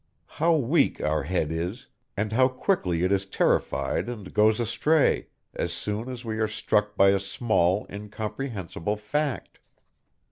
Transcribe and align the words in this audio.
How 0.41 0.55
weak 0.55 0.99
our 1.03 1.21
head 1.21 1.51
is, 1.51 1.85
and 2.17 2.31
how 2.31 2.47
quickly 2.47 3.03
it 3.03 3.11
is 3.11 3.27
terrified 3.27 4.09
and 4.09 4.33
goes 4.33 4.59
astray, 4.59 5.27
as 5.53 5.73
soon, 5.73 6.09
as 6.09 6.25
we 6.25 6.39
are 6.39 6.47
struck 6.47 6.95
by 6.97 7.09
a 7.09 7.19
small, 7.19 7.85
incomprehensible 7.87 8.95
fact. 8.97 9.59